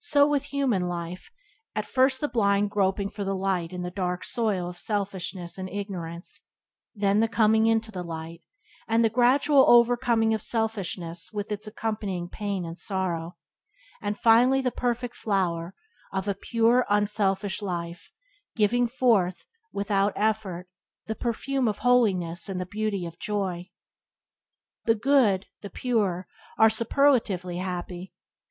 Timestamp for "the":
2.22-2.28, 3.22-3.36, 3.82-3.90, 7.20-7.28, 7.92-8.02, 9.04-9.10, 14.62-14.70, 21.08-21.14, 22.58-22.64, 24.86-24.94, 25.60-25.68, 26.70-26.74